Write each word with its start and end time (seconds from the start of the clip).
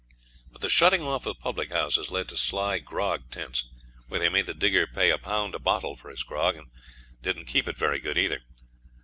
But 0.51 0.61
the 0.61 0.69
shutting 0.71 1.03
off 1.03 1.27
of 1.27 1.37
public 1.37 1.71
houses 1.71 2.09
led 2.09 2.27
to 2.29 2.35
sly 2.35 2.79
grog 2.79 3.29
tents, 3.29 3.65
where 4.07 4.19
they 4.19 4.29
made 4.29 4.47
the 4.47 4.55
digger 4.55 4.87
pay 4.87 5.11
a 5.11 5.19
pound 5.19 5.53
a 5.53 5.59
bottle 5.59 5.95
for 5.95 6.09
his 6.09 6.23
grog, 6.23 6.55
and 6.55 6.71
didn't 7.21 7.45
keep 7.45 7.67
it 7.67 7.77
very 7.77 7.99
good 7.99 8.17
either. 8.17 8.41